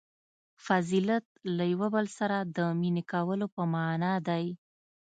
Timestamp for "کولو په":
3.11-3.61